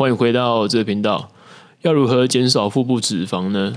[0.00, 1.30] 欢迎回到这个频道。
[1.82, 3.74] 要如何减少腹部脂肪呢？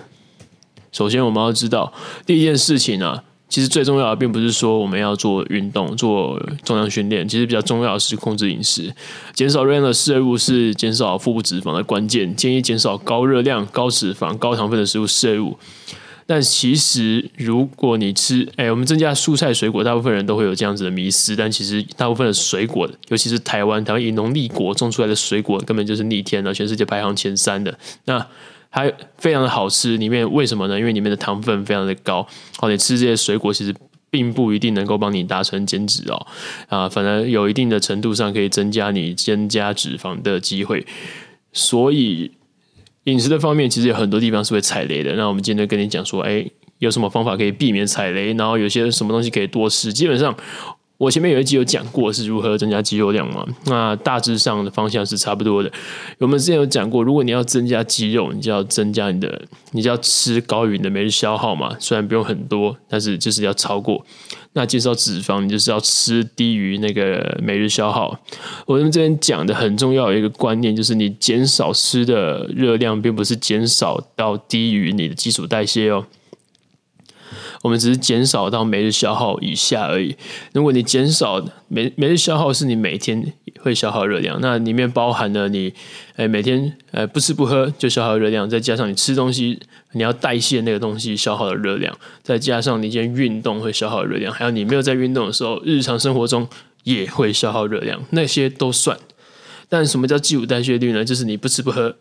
[0.94, 1.92] 首先，我们要知道
[2.26, 8.96] 第一件事情啊，其实最重要的并不是说我们要做运动、做重量训练，其实比较重要的是控制饮食。
[9.34, 12.34] 减少热量的摄入是减少腹部脂肪的关键。
[12.34, 15.60] 建议减少高热量、高脂肪、高糖分的食物摄入。
[16.26, 21.36] 但其实，如果你吃，哎，我们增加蔬菜水果，大部分人都会有这样子的迷思。
[21.36, 27.78] 但其实，大部分的水果，尤其是台湾，台湾以农立国种出来的水果，根本就是逆天了，全世界排行前三的。
[28.06, 28.26] 那
[28.70, 30.80] 还非常的好吃，里面为什么呢？
[30.80, 32.26] 因为里面的糖分非常的高。
[32.58, 33.76] 好，你吃这些水果，其实
[34.10, 36.28] 并不一定能够帮你达成减脂哦。
[36.70, 40.86] 啊，反而有一定的程度上可以增加你增加脂肪的机会。
[41.52, 42.32] 所以。
[43.06, 45.14] 饮食的方面，其实有很多地方是会踩雷的。
[45.16, 46.46] 那我们今天跟你讲说，哎，
[46.80, 48.34] 有什么方法可以避免踩雷？
[48.34, 49.92] 然后有些什么东西可以多吃？
[49.92, 50.36] 基本上，
[51.04, 53.46] 我前面有一集有讲过是如何增加肌肉量嘛。
[53.66, 55.70] 那大致上的方向是差不多的。
[56.18, 59.42] 我们之前有讲过，如果你要增加肌肉，你就要增加你的，
[59.72, 61.76] 你就要吃高于你的每日消耗嘛。
[61.78, 64.06] 虽然不用很多，但是就是要超过。
[64.54, 68.18] 那减少脂肪，你就是要吃低于那个每日消耗。
[68.66, 76.06] 我们这边讲的很重要的一个观念，就是你减少吃的热量，并不是减少到低于你的基础代谢哦。
[77.64, 80.16] 我们只是减少到每日消耗以下而已。
[80.52, 85.74] 如果你减少每每日消耗是你每天会消耗热量，那里面包含了你
[86.18, 89.58] 诶每天呃不吃不喝就消耗热量，再加上你吃东西
[89.94, 96.46] 你要代谢那个东西消耗的热量，再加上你今天运动会消耗热量，还有你没有在运动的时候日常生活中
[96.84, 99.00] 也会消耗热量，那些都算。
[99.70, 101.06] 但什么叫基础代谢率呢？
[101.06, 101.96] 就是你不吃不喝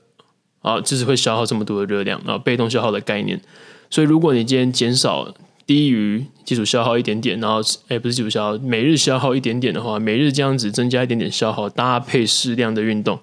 [0.61, 3.41] 啊，就是会消耗这么多的热量啊，被动消耗的概念。
[3.89, 5.33] 所以如果你今天减少
[5.73, 13.19] 低于基础消耗一点点，然后哎，不是基础消耗，每日消耗一点点的话，每日这样子增加一点点消耗，搭配适量的运动，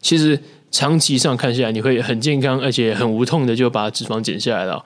[0.00, 4.82] 其实长期上看下来，你会很健康，而且很无痛的就把脂肪减下来了。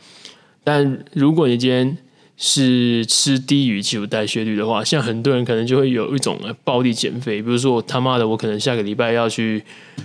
[0.64, 1.96] 但如果你今天
[2.36, 9.62] 是吃低于基础代谢率的话，像很多人可能就会有一种暴力减肥，比如说我他妈的，我可能下个礼拜要去，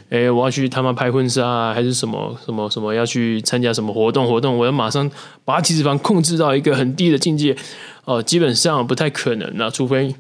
[0.10, 5.10] 哎，我要去他妈拍婚纱啊，还是什么什么什么要去参加什么活动活动，我要马上
[5.44, 7.56] 把体脂肪控制到一个很低的境界，
[8.06, 10.14] 哦，基本上不太可能啊，除非。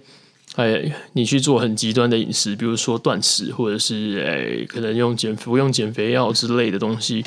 [0.60, 7.24] 哎，你去做很极端的饮食，比如说断食，或者是哎，可能用减服用减肥药之类的东西。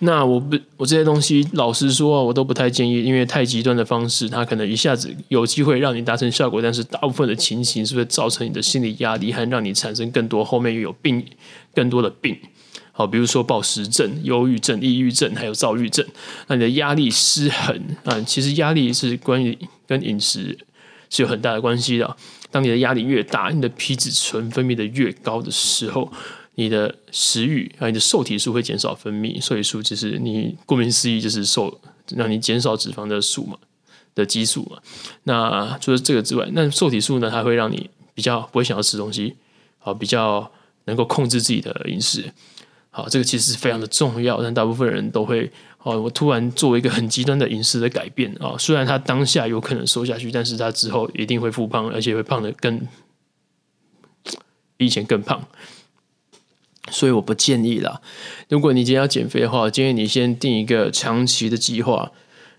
[0.00, 11.24] 那我不，我这些东西，老实说，我都不太建议，因为太极端的方式，它可能一下子有机会让你达成效果，但是大部分的情形是会造成你的心理压力，还让你产生更多后面又有病，
[11.74, 12.36] 更多的病。
[12.92, 16.04] 好，比如说暴食症、忧郁症、抑郁症，还有躁郁症。
[16.48, 19.56] 那你的压力失衡啊，其实压力是关于
[19.86, 20.58] 跟饮食
[21.08, 22.16] 是有很大的关系的。
[22.50, 26.12] 当你的压力越大，你的皮质醇分泌的越高的时候，
[26.54, 29.40] 你的食欲啊，你的瘦体素会减少分泌。
[29.40, 31.80] 瘦体素就是你顾名思义就是瘦，
[32.14, 33.58] 让你减少脂肪的素嘛
[34.14, 34.78] 的激素嘛。
[35.24, 39.36] 那除了这个之外，那瘦体素呢，它会让你比较不会想要吃东西，
[39.78, 40.50] 好，比较
[40.84, 42.32] 能够控制自己的饮食。
[42.90, 45.50] 好，这个其实是非常的重要，但大部分人都会。
[45.86, 48.56] 哦，我突然做一个很极端的饮食的改变啊！
[48.58, 52.80] 虽然他当下有可能瘦下去，但是他之后一定会复胖，而且会胖得更
[54.76, 55.46] 比以前更胖。
[56.90, 58.00] 所以我不建议啦。
[58.48, 62.10] 如果你今天要减肥的话，建议你先定一个长期的计划。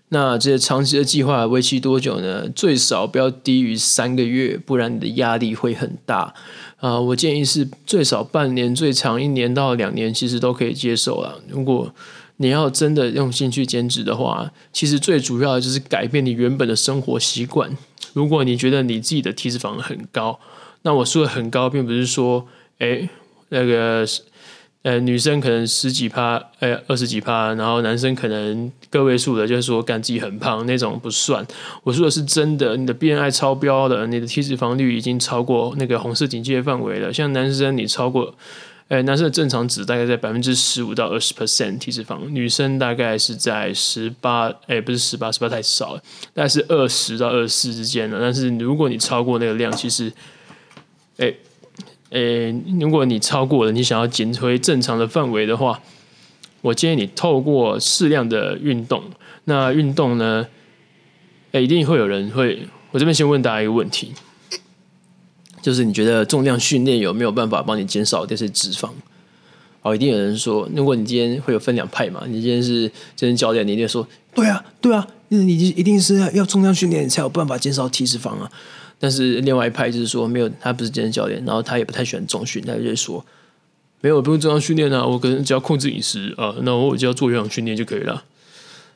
[0.08, 2.48] 那这些长期的计划为期多久呢？
[2.48, 6.32] 最少不要低于三个月，不然你的压力会很大
[6.78, 6.98] 啊！
[6.98, 11.34] 我建议是最少半年，最长一年到两年，其实都可以接受啦。
[11.50, 11.94] 如果
[12.38, 17.76] 你要真的用心去减脂的话，其实最主要的就是改变你原本的生活习惯。
[18.12, 20.38] 如果你觉得你自己的体脂肪很高，
[20.82, 22.46] 那我说的很高，并不是说，
[22.78, 23.08] 哎，
[23.48, 24.06] 那个，
[24.82, 31.44] 呃，女生可能十几趴，哎，二十几趴，然后男生可能个位数的，就是说感自己很胖那种不算。
[31.82, 37.12] 我说的是真的，你的 BMI 超标了，你的体脂肪率已经超过那个红色警戒范围了。
[37.12, 38.34] 像男生，你超过。
[38.88, 46.02] 哎，男生的正常值大概在百分之十五到二十 percent 体脂肪，女生大概是在十八，哎，不是十八，十八太少了，
[46.32, 48.18] 大概是二十到二十四之间了。
[48.18, 50.10] 但是如果你超过那个量，其实，
[51.18, 51.34] 哎，
[52.12, 52.50] 哎，
[52.80, 55.82] 如果你超过了，你想要减回正常的范围的话，
[56.62, 59.04] 我建议你透过适量的运动。
[59.44, 60.46] 那运动呢，
[61.52, 64.14] 哎，一定会有人会，我这边先问大家一个问题。
[65.62, 68.90] 就是你觉得重量训练有没有办法帮你减少这些脂肪？
[69.82, 78.50] 哦，一定有人说，如果你今天会有分两派嘛，你今天是健身教练，你一定说，对啊，对啊，你一定是要重量训练才有办法减少体脂肪啊。
[78.98, 83.24] 但是另外一派就是说，没有，他不是健身教练，然后他也不太喜欢重训，他就说，
[84.00, 88.24] 没有不用重量训练啊，我可能只要控制饮食啊，那我就要做有氧训练就可以了。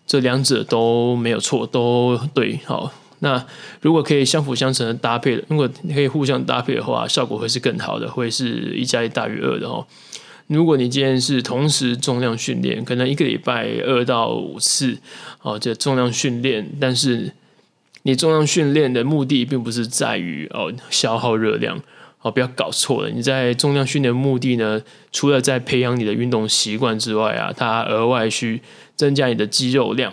[0.05, 2.59] 这两者都没有错，都对。
[2.65, 2.93] 好，
[3.25, 3.47] 那
[3.81, 9.87] 如果可以相辅相成的搭配，如果可以互相搭配的话，效果会是更好的，会是一加一大于二的哦。
[10.49, 14.99] 如果你今天是同时重量训练，可能一个礼拜二到五次
[15.43, 17.33] 哦，这重量训练，但是
[18.03, 21.81] 你重量训练的目的并不是在于哦消耗热量
[22.23, 23.11] 哦，不要搞错了。
[23.11, 24.83] 你在重量训练的目的呢，
[25.13, 28.61] 除了在培养你的运动习惯之外啊，它额外去
[28.97, 30.13] 增加你的肌肉量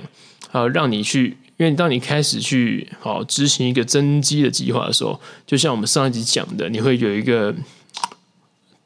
[0.51, 7.53] 啊，让你去，因为当你开始去好执行一个增肌的计划的时候，就像我们上一集讲的，你会有一个。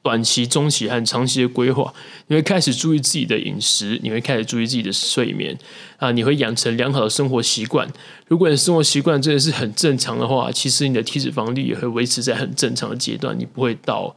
[0.01, 1.93] 短期、中期和长期的规划，
[2.27, 5.57] 你会开始注意自己的饮食，你会开始注意自己的睡眠
[5.95, 7.89] 啊，你会养成良好的生活习惯。
[8.27, 14.13] 如果你生活习惯真的是很正常的话，其实你的体脂肪率也会维持在很正常的阶段，你不会到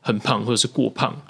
[0.00, 1.22] 很胖或者是过胖。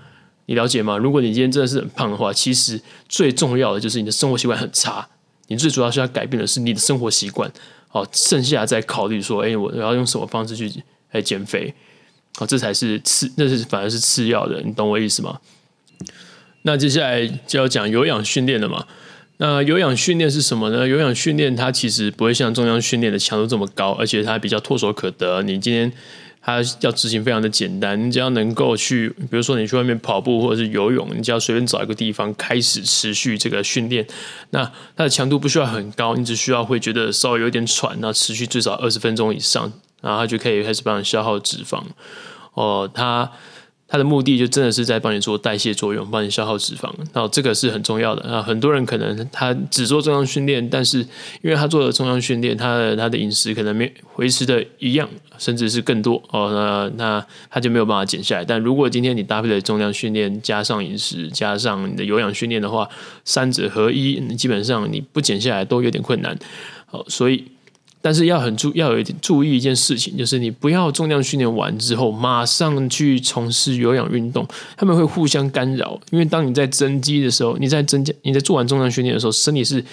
[0.46, 0.96] 你了解吗？
[0.96, 5.06] 如果你今天真的是很胖的话，其实最重要的就是你的生活习惯很差。
[5.50, 7.52] 你最主要是要改变的是你的生活习惯，
[7.88, 10.72] 好，剩下再考虑说，哎，我要用什么方式去
[11.10, 11.74] 来减肥。
[12.38, 15.40] 哦，这才是次，那是反而是次要的，你懂我意思吗？
[16.62, 18.86] 那接下来就要讲有氧训练了嘛。
[19.38, 20.86] 那有氧训练是什么呢？
[20.86, 25.42] 有氧训练它其实不会像重量训练的强度这么高，而且它比较唾手可得。
[25.42, 25.90] 你今天
[26.42, 34.06] 它要执行非常的简单，你只要能够去，比如说你去外面跑步或者是游泳，你只要随便找一个地方开始持续这个训练，
[34.50, 34.64] 那
[34.96, 39.72] 它的强度不需要很高，你只需要会觉得稍微有点喘，那持续最少二十分钟以上。
[40.02, 41.82] 然后它就可以开始帮你消耗脂肪，
[42.54, 43.30] 哦，它
[43.92, 46.88] 它的目的就真的是在帮你做代谢作用，帮你消耗脂肪。
[47.12, 48.40] 然后这个是很重要的啊。
[48.40, 51.00] 很多人可能他只做重量训练，但是
[51.42, 55.08] 因为他做了重量训练，他的他的饮食可能没维持的一样，
[55.38, 56.52] 甚至是更多哦。
[56.52, 58.44] 那那他就没有办法减下来。
[58.44, 62.88] 但如果今天你搭配了重量训练，加上饮食，加上你的有氧训练的话，
[63.24, 66.38] 三者合一，你基本上你不减下来都有点困难。
[66.86, 67.44] 好，所以。
[68.02, 76.00] 但是要很注要有一点注意一件事情，就是你不要重量训练完之后马上去从事有氧运动，他们会互相干扰。
[76.10, 79.84] 因为当你在增肌的时候，你在增加你在做完重量训练的时候，身体是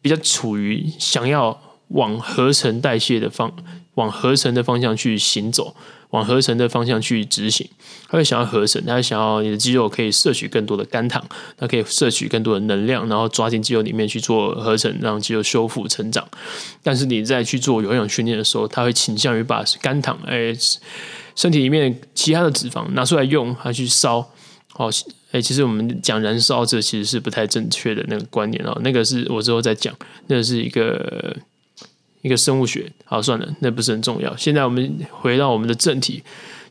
[0.00, 3.52] 比较处于想要往合成代谢的方
[3.94, 5.74] 往合成的方向去行走。
[6.10, 7.68] 往合成的方向去执行，
[8.08, 11.22] 他会想要合成，他会想要你的肌肉可以摄取更多的肝糖，
[11.56, 16.26] 它可以摄取更多的能量，然后抓进肌肉里面去做合成，让肌肉修复成长。
[16.82, 20.56] 但是你在去做有氧训练的时候，他会倾向于把肝糖，哎，
[21.34, 24.30] 身体里面其他的脂肪拿出来用，它去烧。
[24.76, 24.90] 哦，
[25.32, 29.94] 哎，其实我们讲燃烧，这其实是不太正确的那个观念哦，那个是我之后再讲，
[30.28, 31.36] 那是一个。
[32.26, 34.36] 一个生物学，好，算了，那不是很重要。
[34.36, 36.20] 现在我们回到我们的正题，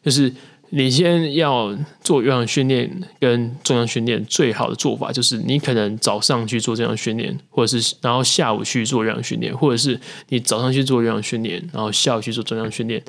[0.04, 0.30] 就是
[0.72, 1.74] 你先要
[2.04, 2.92] 做有氧训练
[3.22, 9.98] 跟重量训练，最好的做法就是你可能早上去做这样训练，或者是然后下午去做有氧训练，或者是
[10.28, 13.02] 你早上去做有氧训练，然后下午去做重量训练。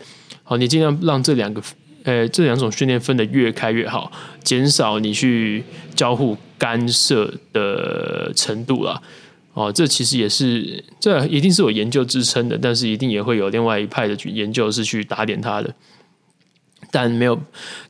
[0.44, 1.60] 好，你尽量让这两个，
[2.04, 4.12] 呃，这两种训练分得越开越好，
[4.44, 5.64] 减少你去
[5.96, 9.02] 交互干涉的程度啦。
[9.56, 15.75] 哦，这其实也是，这一定是有研究支撑的，但是一定也会有另外一派的研究是去打点它的，
[16.91, 17.41] 但没有，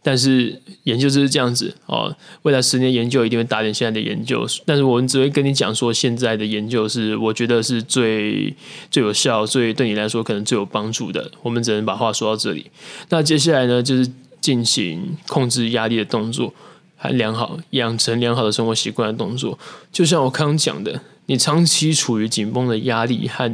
[0.00, 2.16] 但是研究就是这样子哦。
[2.42, 8.54] 未来十年研究一定会打点现在的研究，但是我们只会跟你讲说，现在的研究是我觉得是最
[8.88, 11.32] 最有效、最对你来说可能最有帮助的。
[11.42, 12.70] 我们只能把话说到这里。
[13.08, 14.08] 那接下来呢，就是
[14.40, 16.54] 进行控制压力的动作，
[16.94, 19.58] 还良好养成良好的生活习惯的动作，
[19.90, 21.00] 就像我刚刚讲的。
[21.26, 23.52] 你长期处于紧绷的压力和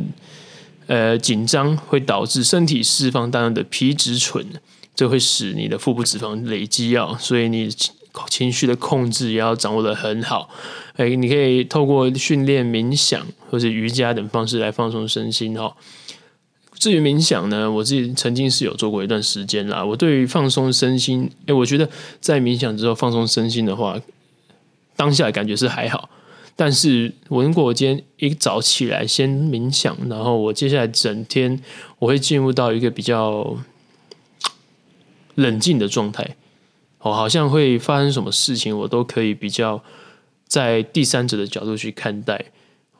[0.87, 4.47] 呃紧张，会导致身体释放大量的皮质醇，
[4.95, 7.69] 这会使你的腹部脂肪累积啊，所以你
[8.29, 10.51] 情绪的控制也要掌握的很好。
[10.97, 15.75] 哎，你可以透过训练冥想或者瑜伽等方式来放松身心哈。
[16.75, 19.83] 至于冥想呢，我自己曾经是有做过一段时间啦。
[19.83, 21.89] 我对于放松身心，哎，我觉得
[22.21, 23.99] 在冥想之后放松身心的话，
[24.95, 26.11] 当下感觉是还好。
[26.65, 31.61] 但是，我如果我今天一早起来先冥想，然后我接下来整天
[31.99, 33.57] 我会进入到一个比较
[35.35, 36.37] 冷静的状态，
[37.01, 39.83] 我，好像会发生什么事情，我都可以比较
[40.47, 42.53] 在第三者的角度去看待。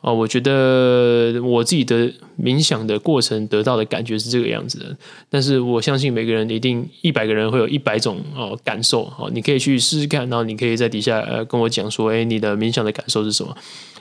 [0.03, 4.97] 哦，我觉得我自己的冥想的过程得到的感觉是这个样子的，
[5.29, 13.55] 但是我相信每个人一定一百个人会有一百种哦感受哦，你可以去试试看，然后你可以在底下呃跟我讲说，诶，你的冥想的感受是什么？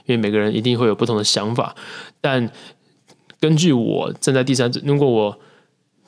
[0.07, 1.77] 因为每个人一定会有不同的想法，
[2.21, 2.51] 但
[3.39, 5.39] 根据我站在第三者，如果我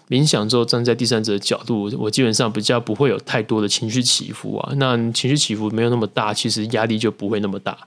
[0.08, 4.72] 冥想之后，站在第三者的角度，我基本上比较不会有太多的情绪起伏啊。
[4.76, 7.78] 那情绪起伏没有那么大，其实压力就不会那么大。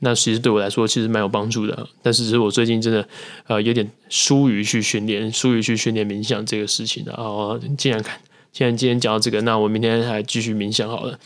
[0.00, 1.88] 那其实对我来说，其实蛮有帮助的。
[2.02, 3.08] 但是只，是我最近真的
[3.46, 7.58] 呃有点疏于去训练，疏于去训练冥想这个事情的哦。
[7.78, 8.20] 既然看，
[8.52, 11.18] 既然今天讲到这个，那我明天还继续冥想好了。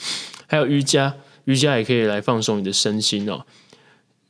[0.46, 1.14] 还有瑜伽，
[1.46, 3.44] 瑜伽也可以来放松你的身心哦。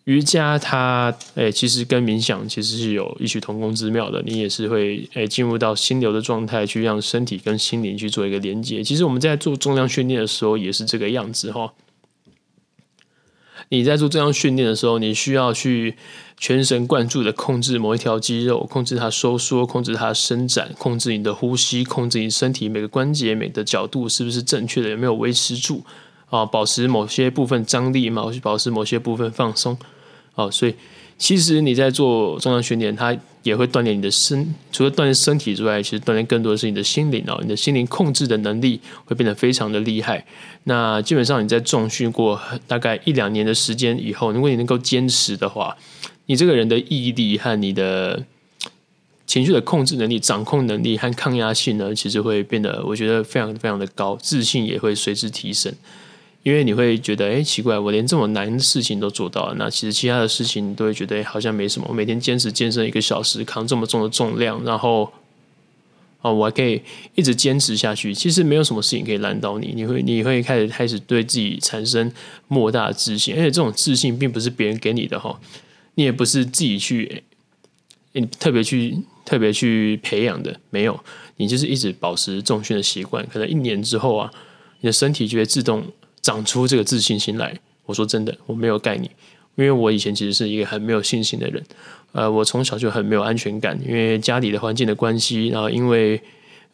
[0.04, 4.22] 瑜伽它诶，其实跟冥想其实是有异曲同工之妙的。
[4.24, 8.82] 你也是会诶进入到心流的状态，去让身体跟心灵去做一个连接。
[8.82, 11.70] 其实我们在做重量训练的时候也是这个样子哈。
[13.68, 15.96] 你在做这样训练的时候，你需要去
[16.36, 25.82] 全神贯注的控制某一条肌肉，控制它收缩，控制它伸展，控制你的呼吸，控制你身体每个关节、每个角度是不是正确的，有没有维持住
[26.30, 26.46] 啊？
[26.46, 29.76] 保持某些部分张力，嘛保持某些部分放松。
[30.34, 30.74] 哦，所以
[31.18, 37.38] 其实你在做重量训练，它也会锻炼你的身，除了锻炼身体之外，其实锻炼更多的是你的心灵哦。
[37.42, 40.24] 你的心灵控制的能力会变得非常的厉害。
[40.64, 45.76] 那基本上你在重训过大概一两年的时间以后，如果你能够坚持的话，
[46.26, 48.24] 你这个人的毅力和你的
[49.26, 55.74] 情绪的控制能力、掌控能力和抗压性呢，其实会变得我觉得非常非常的高，自信也会随之提升。
[56.44, 61.86] 因为你会觉得，哎，奇怪，我连这么难的事情都做到了，那其实其他的事情你都会觉得好像没什么。
[61.88, 65.12] 我每天坚持健身一个小时，扛这么重的重量，然后，
[66.22, 66.80] 哦，我还可以
[67.16, 68.14] 一直坚持下去。
[68.14, 69.72] 其实没有什么事情可以难倒你。
[69.74, 72.10] 你会，你会开始开始对自己产生
[72.46, 75.38] 莫大的自信，而且这种自信并不是别人给你的哈，
[75.96, 77.24] 你也不是自己去，
[78.12, 80.98] 你特别去特别去培养的，没有，
[81.36, 84.30] 你就是一直保持重训的习惯，可能一年之后啊，
[84.80, 85.84] 你的身体就会自动。
[86.20, 89.10] 长出这个自信心来，我说真的，我没有盖你，
[89.56, 91.62] 因为我以前其实是一个很没有信心的人，
[92.12, 96.20] 呃，我从小就很没有安全感，因为家里的环境的关系，然后因为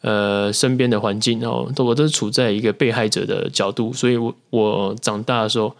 [0.01, 5.75] 呃身边的环境，然后都我都是处在一个被害者的角度，所以我我长大的时候，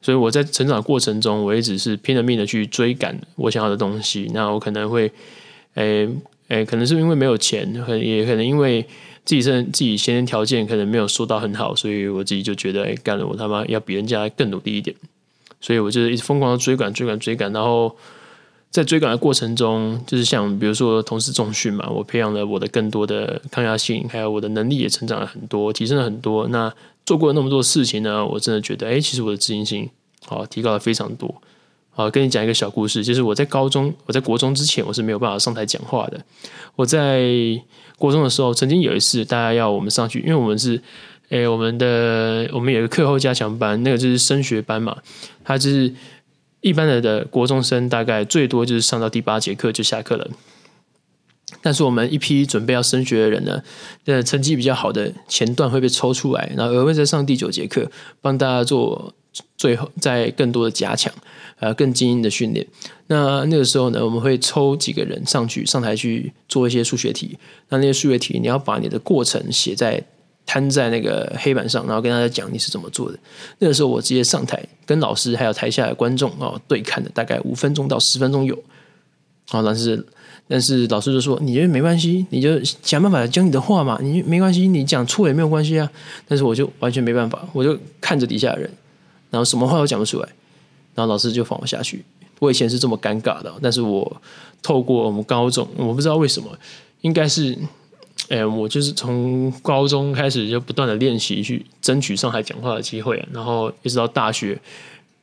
[0.00, 5.10] 所以我在成长过程中，我一直是拼了命的去追赶我想要的东西，那我可能会，
[5.74, 6.08] 诶
[6.48, 8.86] 诶，可能是因为没有钱，可也可能因为。
[9.24, 14.96] 自己身自己先天条件可能没有说到很好，所以我自己就觉得，哎，干了我他妈要比人家更努力一点，
[15.60, 17.52] 所以我就一直疯狂的追赶、追赶、追赶。
[17.52, 17.96] 然后
[18.70, 26.48] 在追赶的过程中，就是像比如说同时重训嘛，我培养了我的更多的抗压性，还有我的能力也成长了很多，提升了很多。
[26.48, 26.72] 那
[27.06, 29.88] 做过那么多事情呢，我真的觉得，哎，其实我的自信心
[30.24, 31.42] 好提高了非常多。
[31.94, 36.18] 好，跟你讲一个小故事，就是我在高中，我在国中之前，我是没有办法上台讲话的。
[36.74, 37.22] 我在
[37.98, 40.82] 国中的时候，曾经有一次，大家要我们上去，因为我们是，
[41.28, 44.96] 诶，我们的我们有一个课后加强班，那个就是升学班嘛，
[45.44, 45.92] 他就是
[46.62, 50.26] 一般的的国中生，大概最多就是上到第八节课就下课了。
[51.60, 53.62] 但是我们一批准备要升学的人呢，
[54.06, 57.90] 的成绩比较好的前段会被抽出来，然后额外再上第九节课，
[58.22, 59.12] 帮大家做
[59.56, 61.12] 最后再更多的加强。
[61.60, 62.66] 呃，更精英的训练。
[63.06, 67.38] 那那个时候呢，我们会抽几个人上去上台去做一些数学题。
[67.68, 70.02] 那那些数学题，你要把你的过程写在
[70.44, 73.18] 摊在那个黑板上，然后跟大家讲你是怎么做的。
[73.60, 78.60] 那个时候我直接上台跟老师还有台下的观众哦对看的，大概五分钟到十分钟有。
[79.48, 80.04] 好，但是
[80.48, 85.88] 但是老师就说，你觉得没关系，你就想办法讲你的话嘛，你没关系，你讲错也没有关系啊。
[86.26, 88.70] 但是我就完全没办法，我就看着底下的人，
[89.32, 90.28] 然后什么话都讲不出来。
[90.94, 92.04] 然后老师就放我下去。
[92.38, 94.20] 我以前是这么尴尬的，但是我
[94.62, 96.50] 透过我们高中，我不知道为什么，
[97.00, 97.56] 应该是，
[98.28, 104.60] 哎，我就是从高中开始就不断的练习，去争取上台讲话的机会，然后一直到大学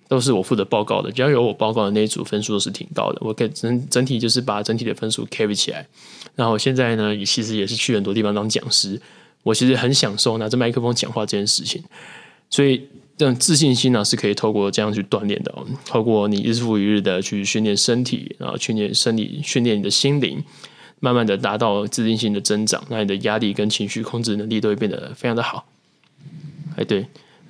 [0.08, 5.86] 都是我负责报告的，只要有我报告的那一组分数都是挺高的，我可以整整体就是把整体的分数 carry 起来。
[6.36, 9.00] 然后现在呢，其实也是去很多地方当讲师，
[9.44, 11.84] 我其实很享受拿着麦克风讲话这件事情，
[12.50, 12.88] 所以。
[13.20, 15.54] 这种自信心呢，是可以透过这样去锻炼的。
[15.84, 20.42] 透过你日复一日的去训练身体，然后训练生理，训练你的心灵，
[21.02, 22.82] 慢慢的达到自信心的增长。
[22.88, 25.66] 那你的压力跟情绪控制能力都会变得非常的好。
[26.78, 27.08] 哎，对，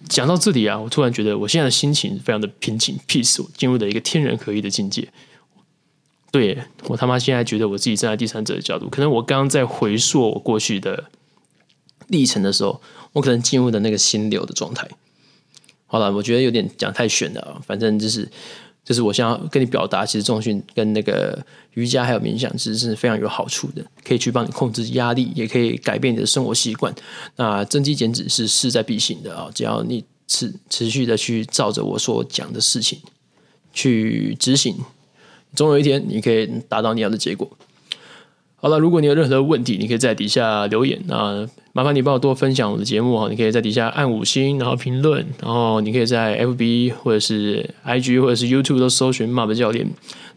[0.07, 5.07] 讲到这里啊，我突然觉得我现在的心情非常的平静，peace，进入了一个天人合一的境界。
[6.31, 11.11] 对，我他妈现在觉得我自己站在第三者的角度，可能我刚刚在回溯我过去的
[12.09, 12.79] 历程的时候，
[13.13, 14.87] 我可能进入的那个心流的状态。
[15.87, 17.61] 好了，我觉得有点讲太玄了啊。
[17.65, 18.29] 反正就是，
[18.83, 26.93] 就是我想要跟你表达，其实重训跟那个瑜伽还有冥想，其实是非常有好处的，可以去帮你控制压力，也可以改变你的生活习惯。
[27.37, 29.49] 那增肌减脂是势在必行的啊！
[29.53, 32.99] 只要你持持续的去照着我所讲的事情
[33.73, 34.75] 去执行，
[35.55, 37.49] 总有一天你可以达到你要的结果。
[38.61, 41.01] 好了，如果你有任何的问题，你可以在底下留言。
[41.07, 49.87] 那麻烦你帮我多分享我的节目哈，你可以在底下按五星，然后评论，然后你可以在 FB 或者是 IG 或者是 YouTube 都搜寻 Mob 教练。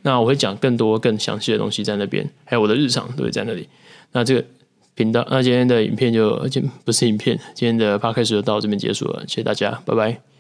[0.02, 3.69] 那我会讲更多更详细的东西在那边，还有我的日常都会在那里。
[4.12, 4.45] 那这个
[4.95, 6.41] 频道，那今天的影片就，
[6.85, 10.32] 不是影片，今天的 Podcast 就到这边结束了，谢谢大家，拜拜。